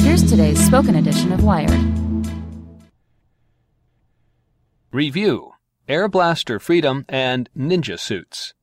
Here's 0.00 0.22
today's 0.22 0.64
spoken 0.64 0.94
edition 0.94 1.32
of 1.32 1.42
Wired. 1.42 1.70
Review 4.92 5.52
Airblaster 5.88 6.60
Freedom 6.60 7.04
and 7.08 7.50
Ninja 7.56 7.98
Suits 7.98 8.54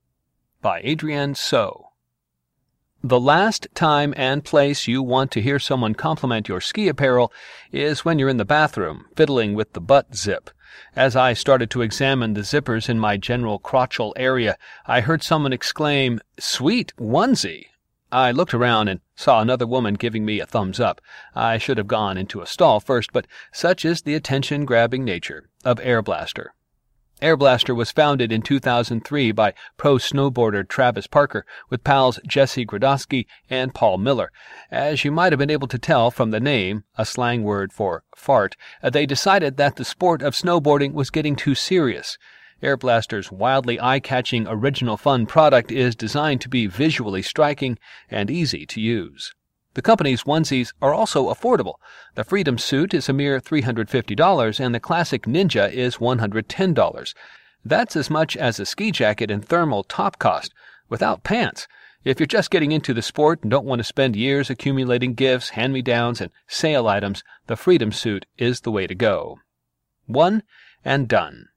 by 0.62 0.82
Adrienne 0.82 1.36
So. 1.36 1.90
The 3.04 3.20
last 3.20 3.68
time 3.76 4.14
and 4.16 4.46
place 4.46 4.88
you 4.88 5.04
want 5.04 5.30
to 5.32 5.42
hear 5.42 5.60
someone 5.60 5.94
compliment 5.94 6.48
your 6.48 6.62
ski 6.62 6.88
apparel 6.88 7.34
is 7.72 8.06
when 8.06 8.18
you're 8.18 8.30
in 8.30 8.38
the 8.38 8.46
bathroom, 8.46 9.06
fiddling 9.16 9.54
with 9.54 9.74
the 9.74 9.82
butt 9.82 10.16
zip. 10.16 10.50
As 10.96 11.16
I 11.16 11.34
started 11.34 11.70
to 11.72 11.82
examine 11.82 12.34
the 12.34 12.42
zippers 12.42 12.88
in 12.88 13.00
my 13.00 13.18
general 13.18 13.60
crotchal 13.60 14.14
area, 14.16 14.58
I 14.86 15.02
heard 15.02 15.22
someone 15.22 15.52
exclaim, 15.52 16.22
Sweet 16.40 16.94
onesie! 16.98 17.66
I 18.14 18.30
looked 18.30 18.54
around 18.54 18.90
and 18.90 19.00
saw 19.16 19.42
another 19.42 19.66
woman 19.66 19.96
giving 19.96 20.24
me 20.24 20.40
a 20.40 20.46
thumbs 20.46 20.80
up. 20.80 21.02
I 21.34 21.58
should 21.58 21.80
have 21.80 21.88
gone 21.88 22.16
into 22.16 22.42
a 22.42 22.46
stall 22.46 22.80
first, 22.80 23.12
but 23.12 23.26
such 23.52 23.84
is 23.84 24.04
the 24.04 24.14
attention 24.14 24.66
grabbing 24.66 25.04
nature 25.04 25.50
of 25.66 25.80
Airblaster. 25.80 26.50
Air 27.24 27.36
Blaster 27.36 27.74
was 27.74 27.92
founded 27.92 28.32
in 28.32 28.44
2003 28.44 29.32
by 29.32 29.56
pro 29.78 29.96
snowboarder 29.96 30.68
Travis 30.68 31.08
Parker 31.08 31.44
with 31.72 31.84
pals 31.84 32.20
Jesse 32.28 32.68
Grandkoski 32.68 33.26
and 33.50 33.74
Paul 33.74 33.98
Miller. 33.98 34.32
As 34.70 35.04
you 35.04 35.12
might 35.12 35.32
have 35.32 35.40
been 35.40 35.50
able 35.50 35.70
to 35.70 35.80
tell 35.80 36.12
from 36.12 36.30
the 36.30 36.40
name, 36.40 36.84
a 36.96 37.06
slang 37.06 37.42
word 37.42 37.74
for 37.74 38.04
fart, 38.16 38.56
uh, 38.84 38.92
they 38.92 39.08
decided 39.08 39.58
that 39.58 39.78
the 39.78 39.86
sport 39.86 40.22
of 40.22 40.36
snowboarding 40.36 40.94
was 40.94 41.10
getting 41.10 41.36
too 41.36 41.56
serious. 41.56 42.20
Airblaster's 42.64 43.32
wildly 43.32 43.80
eye-catching 43.80 44.48
original 44.48 44.96
fun 44.96 45.26
product 45.26 45.70
is 45.70 45.96
designed 45.96 46.40
to 46.42 46.50
be 46.50 46.66
visually 46.66 47.22
striking 47.22 47.78
and 48.10 48.32
easy 48.32 48.66
to 48.68 48.80
use. 48.80 49.34
The 49.74 49.82
company's 49.82 50.24
onesies 50.24 50.72
are 50.82 50.94
also 50.94 51.34
affordable. 51.34 51.76
The 52.16 52.24
Freedom 52.24 52.58
Suit 52.58 52.94
is 52.94 53.10
a 53.10 53.14
mere 53.14 53.42
$350 53.42 54.60
and 54.60 54.74
the 54.74 54.80
Classic 54.80 55.24
Ninja 55.24 55.72
is 55.72 55.98
$110. 55.98 57.14
That's 57.66 57.96
as 57.96 58.10
much 58.10 58.38
as 58.38 58.60
a 58.60 58.66
ski 58.66 58.92
jacket 58.92 59.30
and 59.30 59.44
thermal 59.44 59.84
top 59.84 60.18
cost, 60.18 60.54
without 60.90 61.24
pants. 61.24 61.68
If 62.06 62.20
you're 62.20 62.28
just 62.28 62.52
getting 62.52 62.72
into 62.72 62.94
the 62.94 63.02
sport 63.02 63.42
and 63.42 63.52
don't 63.52 63.66
want 63.66 63.80
to 63.80 63.84
spend 63.84 64.16
years 64.16 64.50
accumulating 64.50 65.16
gifts, 65.16 65.50
hand-me-downs, 65.50 66.22
and 66.22 66.32
sale 66.48 66.88
items, 66.88 67.24
the 67.48 67.56
Freedom 67.56 67.92
Suit 67.92 68.26
is 68.38 68.62
the 68.62 68.72
way 68.72 68.88
to 68.88 68.96
go. 68.96 69.40
One 70.06 70.44
and 70.86 71.08
done. 71.08 71.48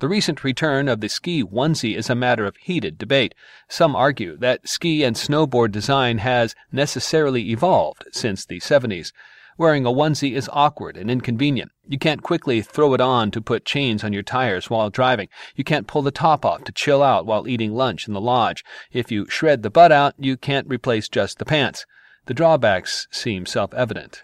The 0.00 0.08
recent 0.08 0.44
return 0.44 0.86
of 0.86 1.00
the 1.00 1.08
ski 1.08 1.42
onesie 1.42 1.96
is 1.96 2.08
a 2.08 2.14
matter 2.14 2.46
of 2.46 2.56
heated 2.58 2.98
debate. 2.98 3.34
Some 3.68 3.96
argue 3.96 4.36
that 4.36 4.68
ski 4.68 5.02
and 5.02 5.16
snowboard 5.16 5.72
design 5.72 6.18
has 6.18 6.54
necessarily 6.70 7.50
evolved 7.50 8.04
since 8.12 8.44
the 8.44 8.60
70s. 8.60 9.10
Wearing 9.56 9.84
a 9.84 9.90
onesie 9.90 10.36
is 10.36 10.48
awkward 10.52 10.96
and 10.96 11.10
inconvenient. 11.10 11.72
You 11.88 11.98
can't 11.98 12.22
quickly 12.22 12.62
throw 12.62 12.94
it 12.94 13.00
on 13.00 13.32
to 13.32 13.40
put 13.40 13.64
chains 13.64 14.04
on 14.04 14.12
your 14.12 14.22
tires 14.22 14.70
while 14.70 14.88
driving. 14.88 15.28
You 15.56 15.64
can't 15.64 15.88
pull 15.88 16.02
the 16.02 16.12
top 16.12 16.44
off 16.44 16.62
to 16.64 16.72
chill 16.72 17.02
out 17.02 17.26
while 17.26 17.48
eating 17.48 17.74
lunch 17.74 18.06
in 18.06 18.14
the 18.14 18.20
lodge. 18.20 18.64
If 18.92 19.10
you 19.10 19.26
shred 19.28 19.64
the 19.64 19.70
butt 19.70 19.90
out, 19.90 20.14
you 20.16 20.36
can't 20.36 20.68
replace 20.68 21.08
just 21.08 21.40
the 21.40 21.44
pants. 21.44 21.86
The 22.26 22.34
drawbacks 22.34 23.08
seem 23.10 23.46
self-evident. 23.46 24.22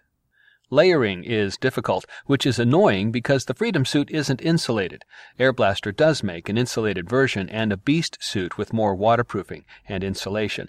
Layering 0.75 1.23
is 1.23 1.57
difficult, 1.57 2.05
which 2.27 2.45
is 2.45 2.59
annoying 2.59 3.12
because 3.12 3.45
the 3.45 3.55
Freedom 3.55 3.85
suit 3.85 4.11
isn't 4.11 4.43
insulated. 4.43 5.05
Airblaster 5.39 5.95
does 5.95 6.25
make 6.25 6.49
an 6.49 6.59
insulated 6.59 7.09
version 7.09 7.49
and 7.49 7.73
a 7.73 7.77
Beast 7.77 8.19
suit 8.21 8.59
with 8.59 8.73
more 8.73 8.93
waterproofing 8.93 9.67
and 9.89 10.03
insulation. 10.03 10.69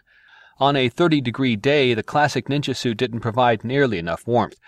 On 0.60 0.76
a 0.76 0.90
30 0.90 1.22
degree 1.22 1.56
day, 1.56 1.96
the 1.96 2.04
classic 2.04 2.46
Ninja 2.46 2.76
suit 2.76 2.98
didn't 2.98 3.22
provide 3.22 3.64
nearly 3.64 3.98
enough 3.98 4.28
warmth. 4.28 4.60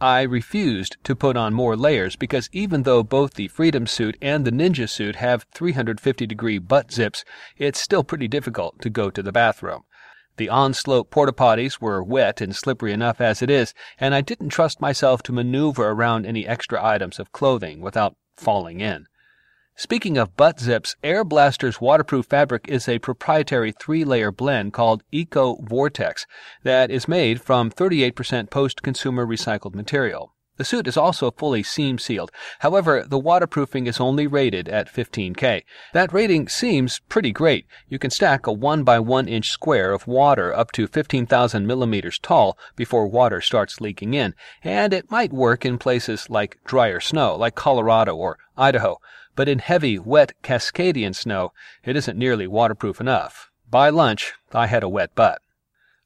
I 0.00 0.22
refused 0.22 0.96
to 1.04 1.14
put 1.14 1.36
on 1.36 1.54
more 1.54 1.76
layers 1.76 2.16
because 2.16 2.48
even 2.50 2.82
though 2.82 3.04
both 3.04 3.34
the 3.34 3.46
Freedom 3.46 3.86
suit 3.86 4.18
and 4.20 4.44
the 4.44 4.50
Ninja 4.50 4.88
suit 4.88 5.14
have 5.14 5.46
350 5.54 6.26
degree 6.26 6.58
butt 6.58 6.90
zips, 6.90 7.24
it's 7.56 7.80
still 7.80 8.02
pretty 8.02 8.26
difficult 8.26 8.82
to 8.82 8.90
go 8.90 9.08
to 9.08 9.22
the 9.22 9.30
bathroom. 9.30 9.84
The 10.40 10.48
on-slope 10.48 11.10
porta 11.10 11.34
potties 11.34 11.82
were 11.82 12.02
wet 12.02 12.40
and 12.40 12.56
slippery 12.56 12.94
enough 12.94 13.20
as 13.20 13.42
it 13.42 13.50
is, 13.50 13.74
and 13.98 14.14
I 14.14 14.22
didn't 14.22 14.48
trust 14.48 14.80
myself 14.80 15.22
to 15.24 15.34
maneuver 15.34 15.90
around 15.90 16.24
any 16.24 16.46
extra 16.46 16.82
items 16.82 17.18
of 17.18 17.30
clothing 17.30 17.82
without 17.82 18.16
falling 18.38 18.80
in. 18.80 19.04
Speaking 19.76 20.16
of 20.16 20.38
butt 20.38 20.58
zips, 20.58 20.96
Airblaster's 21.04 21.82
waterproof 21.82 22.24
fabric 22.24 22.64
is 22.68 22.88
a 22.88 23.00
proprietary 23.00 23.70
three-layer 23.70 24.32
blend 24.32 24.72
called 24.72 25.02
Eco 25.12 25.56
Vortex 25.56 26.24
that 26.62 26.90
is 26.90 27.06
made 27.06 27.42
from 27.42 27.70
38% 27.70 28.48
post-consumer 28.48 29.26
recycled 29.26 29.74
material. 29.74 30.34
The 30.60 30.64
suit 30.66 30.86
is 30.86 30.98
also 30.98 31.30
fully 31.30 31.62
seam 31.62 31.96
sealed. 31.98 32.30
However, 32.58 33.02
the 33.08 33.18
waterproofing 33.18 33.86
is 33.86 33.98
only 33.98 34.26
rated 34.26 34.68
at 34.68 34.92
15K. 34.92 35.62
That 35.94 36.12
rating 36.12 36.48
seems 36.48 37.00
pretty 37.08 37.32
great. 37.32 37.64
You 37.88 37.98
can 37.98 38.10
stack 38.10 38.46
a 38.46 38.52
1 38.52 38.84
by 38.84 38.98
1 38.98 39.26
inch 39.26 39.48
square 39.48 39.90
of 39.90 40.06
water 40.06 40.54
up 40.54 40.70
to 40.72 40.86
15,000 40.86 41.66
millimeters 41.66 42.18
tall 42.18 42.58
before 42.76 43.08
water 43.08 43.40
starts 43.40 43.80
leaking 43.80 44.12
in, 44.12 44.34
and 44.62 44.92
it 44.92 45.10
might 45.10 45.32
work 45.32 45.64
in 45.64 45.78
places 45.78 46.28
like 46.28 46.58
drier 46.66 47.00
snow, 47.00 47.36
like 47.36 47.54
Colorado 47.54 48.14
or 48.14 48.36
Idaho. 48.58 48.98
But 49.34 49.48
in 49.48 49.60
heavy, 49.60 49.98
wet 49.98 50.34
Cascadian 50.42 51.16
snow, 51.16 51.54
it 51.84 51.96
isn't 51.96 52.18
nearly 52.18 52.46
waterproof 52.46 53.00
enough. 53.00 53.48
By 53.70 53.88
lunch, 53.88 54.34
I 54.52 54.66
had 54.66 54.82
a 54.82 54.90
wet 54.90 55.14
butt. 55.14 55.40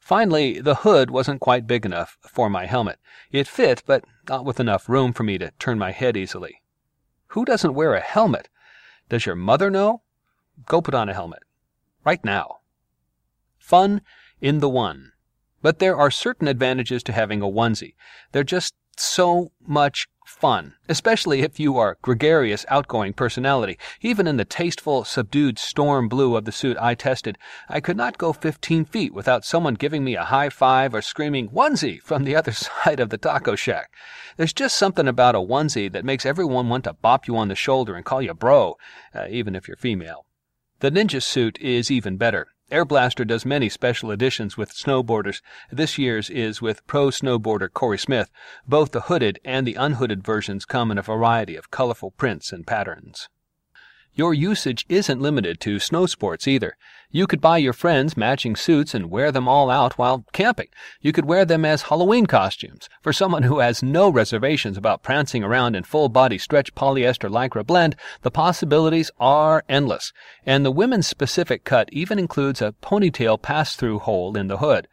Finally, 0.04 0.60
the 0.60 0.74
hood 0.74 1.10
wasn't 1.10 1.40
quite 1.40 1.66
big 1.66 1.86
enough 1.86 2.18
for 2.20 2.50
my 2.50 2.66
helmet. 2.66 2.98
It 3.32 3.48
fit, 3.48 3.82
but 3.86 4.04
not 4.28 4.44
with 4.44 4.60
enough 4.60 4.86
room 4.86 5.14
for 5.14 5.22
me 5.22 5.38
to 5.38 5.50
turn 5.58 5.78
my 5.78 5.92
head 5.92 6.14
easily. 6.14 6.60
Who 7.28 7.46
doesn't 7.46 7.72
wear 7.72 7.94
a 7.94 8.02
helmet? 8.02 8.50
Does 9.08 9.24
your 9.24 9.34
mother 9.34 9.70
know? 9.70 10.02
Go 10.66 10.82
put 10.82 10.92
on 10.92 11.08
a 11.08 11.14
helmet. 11.14 11.42
Right 12.04 12.22
now. 12.22 12.58
Fun 13.58 14.02
in 14.42 14.58
the 14.58 14.68
one. 14.68 15.12
But 15.62 15.78
there 15.78 15.96
are 15.96 16.10
certain 16.10 16.48
advantages 16.48 17.02
to 17.04 17.12
having 17.12 17.40
a 17.40 17.46
onesie. 17.46 17.94
They're 18.32 18.44
just 18.44 18.74
so 19.00 19.52
much 19.66 20.06
fun, 20.26 20.74
especially 20.88 21.40
if 21.40 21.60
you 21.60 21.76
are 21.76 21.98
gregarious, 22.02 22.64
outgoing 22.68 23.12
personality. 23.12 23.78
Even 24.00 24.26
in 24.26 24.36
the 24.36 24.44
tasteful, 24.44 25.04
subdued 25.04 25.58
storm 25.58 26.08
blue 26.08 26.36
of 26.36 26.44
the 26.44 26.52
suit 26.52 26.76
I 26.80 26.94
tested, 26.94 27.38
I 27.68 27.80
could 27.80 27.96
not 27.96 28.18
go 28.18 28.32
15 28.32 28.84
feet 28.86 29.14
without 29.14 29.44
someone 29.44 29.74
giving 29.74 30.04
me 30.04 30.16
a 30.16 30.24
high 30.24 30.48
five 30.48 30.94
or 30.94 31.02
screaming 31.02 31.48
onesie 31.50 32.00
from 32.02 32.24
the 32.24 32.36
other 32.40 32.52
side 32.52 33.00
of 33.00 33.10
the 33.10 33.18
taco 33.18 33.54
shack. 33.54 33.90
There's 34.36 34.52
just 34.52 34.76
something 34.76 35.08
about 35.08 35.34
a 35.34 35.38
onesie 35.38 35.92
that 35.92 36.04
makes 36.04 36.26
everyone 36.26 36.68
want 36.68 36.84
to 36.84 36.94
bop 36.94 37.26
you 37.28 37.36
on 37.36 37.48
the 37.48 37.54
shoulder 37.54 37.94
and 37.94 38.04
call 38.04 38.22
you 38.22 38.34
bro, 38.34 38.76
uh, 39.14 39.26
even 39.28 39.54
if 39.54 39.68
you're 39.68 39.76
female. 39.76 40.26
The 40.80 40.90
ninja 40.90 41.22
suit 41.22 41.58
is 41.60 41.90
even 41.90 42.16
better. 42.16 42.48
Airblaster 42.70 43.26
does 43.26 43.44
many 43.44 43.68
special 43.68 44.10
editions 44.10 44.56
with 44.56 44.72
snowboarders. 44.72 45.42
This 45.70 45.98
year's 45.98 46.30
is 46.30 46.62
with 46.62 46.86
pro 46.86 47.08
snowboarder 47.08 47.70
Corey 47.70 47.98
Smith. 47.98 48.30
Both 48.66 48.92
the 48.92 49.02
hooded 49.02 49.38
and 49.44 49.66
the 49.66 49.74
unhooded 49.74 50.24
versions 50.24 50.64
come 50.64 50.90
in 50.90 50.96
a 50.96 51.02
variety 51.02 51.56
of 51.56 51.70
colorful 51.70 52.12
prints 52.12 52.52
and 52.52 52.66
patterns. 52.66 53.28
Your 54.16 54.32
usage 54.32 54.86
isn't 54.88 55.20
limited 55.20 55.58
to 55.62 55.80
snow 55.80 56.06
sports 56.06 56.46
either. 56.46 56.76
You 57.10 57.26
could 57.26 57.40
buy 57.40 57.58
your 57.58 57.72
friends 57.72 58.16
matching 58.16 58.54
suits 58.54 58.94
and 58.94 59.10
wear 59.10 59.32
them 59.32 59.48
all 59.48 59.70
out 59.70 59.98
while 59.98 60.24
camping. 60.32 60.68
You 61.00 61.12
could 61.12 61.24
wear 61.24 61.44
them 61.44 61.64
as 61.64 61.82
Halloween 61.82 62.26
costumes. 62.26 62.88
For 63.02 63.12
someone 63.12 63.42
who 63.42 63.58
has 63.58 63.82
no 63.82 64.08
reservations 64.08 64.76
about 64.76 65.02
prancing 65.02 65.42
around 65.42 65.74
in 65.74 65.82
full 65.82 66.08
body 66.08 66.38
stretch 66.38 66.76
polyester 66.76 67.28
lycra 67.28 67.66
blend, 67.66 67.96
the 68.22 68.30
possibilities 68.30 69.10
are 69.18 69.64
endless. 69.68 70.12
And 70.46 70.64
the 70.64 70.70
women's 70.70 71.08
specific 71.08 71.64
cut 71.64 71.88
even 71.92 72.20
includes 72.20 72.62
a 72.62 72.74
ponytail 72.82 73.42
pass 73.42 73.74
through 73.74 73.98
hole 73.98 74.36
in 74.36 74.46
the 74.46 74.58
hood. 74.58 74.86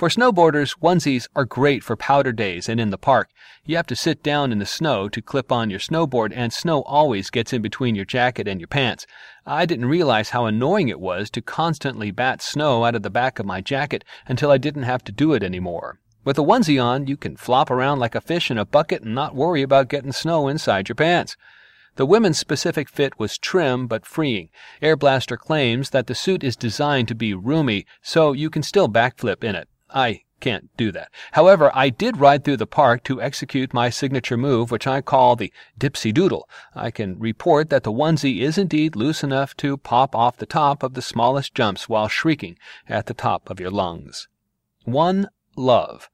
For 0.00 0.08
snowboarders, 0.08 0.78
onesies 0.80 1.28
are 1.36 1.44
great 1.44 1.84
for 1.84 1.94
powder 1.94 2.32
days 2.32 2.70
and 2.70 2.80
in 2.80 2.88
the 2.88 2.96
park. 2.96 3.28
You 3.66 3.76
have 3.76 3.86
to 3.88 3.94
sit 3.94 4.22
down 4.22 4.50
in 4.50 4.58
the 4.58 4.64
snow 4.64 5.10
to 5.10 5.20
clip 5.20 5.52
on 5.52 5.68
your 5.68 5.78
snowboard, 5.78 6.32
and 6.34 6.54
snow 6.54 6.80
always 6.84 7.28
gets 7.28 7.52
in 7.52 7.60
between 7.60 7.94
your 7.94 8.06
jacket 8.06 8.48
and 8.48 8.58
your 8.58 8.66
pants. 8.66 9.06
I 9.44 9.66
didn't 9.66 9.90
realize 9.90 10.30
how 10.30 10.46
annoying 10.46 10.88
it 10.88 11.00
was 11.00 11.28
to 11.32 11.42
constantly 11.42 12.10
bat 12.12 12.40
snow 12.40 12.86
out 12.86 12.94
of 12.94 13.02
the 13.02 13.10
back 13.10 13.38
of 13.38 13.44
my 13.44 13.60
jacket 13.60 14.02
until 14.26 14.50
I 14.50 14.56
didn't 14.56 14.84
have 14.84 15.04
to 15.04 15.12
do 15.12 15.34
it 15.34 15.42
anymore. 15.42 16.00
With 16.24 16.38
a 16.38 16.42
onesie 16.42 16.82
on, 16.82 17.06
you 17.06 17.18
can 17.18 17.36
flop 17.36 17.70
around 17.70 17.98
like 17.98 18.14
a 18.14 18.22
fish 18.22 18.50
in 18.50 18.56
a 18.56 18.64
bucket 18.64 19.02
and 19.02 19.14
not 19.14 19.36
worry 19.36 19.60
about 19.60 19.90
getting 19.90 20.12
snow 20.12 20.48
inside 20.48 20.88
your 20.88 20.96
pants. 20.96 21.36
The 21.96 22.06
women's 22.06 22.38
specific 22.38 22.88
fit 22.88 23.18
was 23.18 23.36
trim 23.36 23.86
but 23.86 24.06
freeing. 24.06 24.48
Airblaster 24.80 25.36
claims 25.36 25.90
that 25.90 26.06
the 26.06 26.14
suit 26.14 26.42
is 26.42 26.56
designed 26.56 27.08
to 27.08 27.14
be 27.14 27.34
roomy, 27.34 27.84
so 28.00 28.32
you 28.32 28.48
can 28.48 28.62
still 28.62 28.88
backflip 28.88 29.44
in 29.44 29.54
it. 29.54 29.68
I 29.94 30.22
can't 30.40 30.74
do 30.76 30.90
that. 30.92 31.10
However, 31.32 31.70
I 31.74 31.90
did 31.90 32.16
ride 32.16 32.44
through 32.44 32.56
the 32.56 32.66
park 32.66 33.04
to 33.04 33.20
execute 33.20 33.74
my 33.74 33.90
signature 33.90 34.36
move, 34.36 34.70
which 34.70 34.86
I 34.86 35.02
call 35.02 35.36
the 35.36 35.52
Dipsy 35.78 36.12
Doodle. 36.12 36.48
I 36.74 36.90
can 36.90 37.18
report 37.18 37.70
that 37.70 37.82
the 37.82 37.92
onesie 37.92 38.40
is 38.40 38.58
indeed 38.58 38.96
loose 38.96 39.22
enough 39.22 39.56
to 39.58 39.76
pop 39.76 40.16
off 40.16 40.38
the 40.38 40.46
top 40.46 40.82
of 40.82 40.94
the 40.94 41.02
smallest 41.02 41.54
jumps 41.54 41.88
while 41.88 42.08
shrieking 42.08 42.58
at 42.88 43.06
the 43.06 43.14
top 43.14 43.50
of 43.50 43.60
your 43.60 43.70
lungs. 43.70 44.28
One 44.84 45.28
Love. 45.56 46.08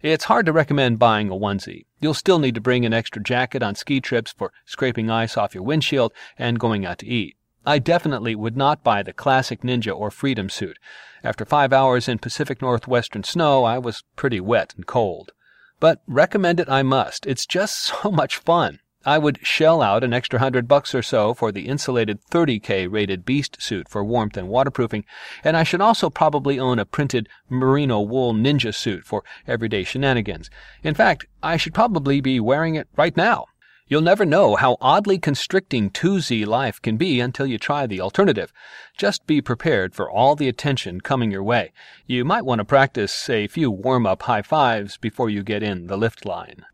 It's 0.00 0.24
hard 0.24 0.46
to 0.46 0.52
recommend 0.52 0.98
buying 0.98 1.28
a 1.30 1.34
onesie. 1.34 1.86
You'll 2.00 2.14
still 2.14 2.38
need 2.38 2.54
to 2.54 2.60
bring 2.60 2.84
an 2.84 2.94
extra 2.94 3.22
jacket 3.22 3.62
on 3.62 3.74
ski 3.74 4.00
trips 4.00 4.32
for 4.32 4.52
scraping 4.64 5.10
ice 5.10 5.36
off 5.36 5.54
your 5.54 5.64
windshield 5.64 6.12
and 6.36 6.58
going 6.58 6.86
out 6.86 6.98
to 6.98 7.06
eat. 7.06 7.36
I 7.68 7.78
definitely 7.78 8.34
would 8.34 8.56
not 8.56 8.82
buy 8.82 9.02
the 9.02 9.12
classic 9.12 9.60
Ninja 9.60 9.94
or 9.94 10.10
Freedom 10.10 10.48
suit. 10.48 10.78
After 11.22 11.44
five 11.44 11.70
hours 11.70 12.08
in 12.08 12.18
Pacific 12.18 12.62
Northwestern 12.62 13.24
snow, 13.24 13.64
I 13.64 13.76
was 13.76 14.04
pretty 14.16 14.40
wet 14.40 14.72
and 14.74 14.86
cold. 14.86 15.32
But 15.78 16.00
recommend 16.06 16.60
it 16.60 16.70
I 16.70 16.82
must. 16.82 17.26
It's 17.26 17.44
just 17.44 17.78
so 18.02 18.10
much 18.10 18.38
fun. 18.38 18.78
I 19.04 19.18
would 19.18 19.46
shell 19.46 19.82
out 19.82 20.02
an 20.02 20.14
extra 20.14 20.38
hundred 20.38 20.66
bucks 20.66 20.94
or 20.94 21.02
so 21.02 21.34
for 21.34 21.52
the 21.52 21.68
insulated 21.68 22.20
30K 22.30 22.90
rated 22.90 23.26
Beast 23.26 23.60
suit 23.60 23.86
for 23.86 24.02
warmth 24.02 24.38
and 24.38 24.48
waterproofing, 24.48 25.04
and 25.44 25.54
I 25.54 25.62
should 25.62 25.82
also 25.82 26.08
probably 26.08 26.58
own 26.58 26.78
a 26.78 26.86
printed 26.86 27.28
merino 27.50 28.00
wool 28.00 28.32
ninja 28.32 28.74
suit 28.74 29.04
for 29.04 29.22
everyday 29.46 29.84
shenanigans. 29.84 30.48
In 30.82 30.94
fact, 30.94 31.26
I 31.42 31.58
should 31.58 31.74
probably 31.74 32.22
be 32.22 32.40
wearing 32.40 32.76
it 32.76 32.88
right 32.96 33.14
now. 33.14 33.44
You'll 33.90 34.02
never 34.02 34.26
know 34.26 34.54
how 34.54 34.76
oddly 34.82 35.18
constricting 35.18 35.90
2Z 35.90 36.44
life 36.46 36.80
can 36.82 36.98
be 36.98 37.20
until 37.20 37.46
you 37.46 37.56
try 37.56 37.86
the 37.86 38.02
alternative. 38.02 38.52
Just 38.98 39.26
be 39.26 39.40
prepared 39.40 39.94
for 39.94 40.10
all 40.10 40.36
the 40.36 40.46
attention 40.46 41.00
coming 41.00 41.30
your 41.30 41.42
way. 41.42 41.72
You 42.06 42.22
might 42.22 42.44
want 42.44 42.58
to 42.58 42.66
practice 42.66 43.30
a 43.30 43.46
few 43.46 43.70
warm 43.70 44.06
up 44.06 44.24
high 44.24 44.42
fives 44.42 44.98
before 44.98 45.30
you 45.30 45.42
get 45.42 45.62
in 45.62 45.86
the 45.86 45.96
lift 45.96 46.26
line. 46.26 46.66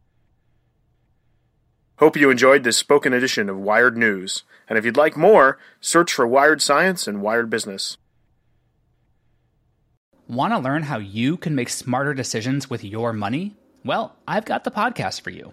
Hope 1.98 2.16
you 2.16 2.30
enjoyed 2.30 2.64
this 2.64 2.76
spoken 2.76 3.12
edition 3.12 3.48
of 3.48 3.56
Wired 3.56 3.96
News. 3.96 4.42
And 4.68 4.76
if 4.76 4.84
you'd 4.84 4.96
like 4.96 5.16
more, 5.16 5.58
search 5.80 6.12
for 6.12 6.26
Wired 6.26 6.60
Science 6.60 7.06
and 7.06 7.22
Wired 7.22 7.48
Business. 7.48 7.96
Want 10.26 10.52
to 10.52 10.58
learn 10.58 10.84
how 10.84 10.98
you 10.98 11.36
can 11.36 11.54
make 11.54 11.68
smarter 11.68 12.12
decisions 12.12 12.68
with 12.68 12.82
your 12.82 13.12
money? 13.12 13.54
Well, 13.84 14.16
I've 14.26 14.46
got 14.46 14.64
the 14.64 14.72
podcast 14.72 15.20
for 15.20 15.30
you. 15.30 15.52